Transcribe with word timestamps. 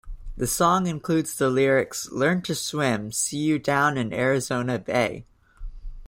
The 0.35 0.47
song 0.47 0.87
includes 0.87 1.35
the 1.37 1.47
lyrics 1.51 2.09
Learn 2.11 2.41
to 2.41 2.55
swim, 2.55 3.11
see 3.11 3.37
you 3.37 3.59
down 3.59 3.99
in 3.99 4.11
Arizona 4.11 4.79
Bay. 4.79 5.27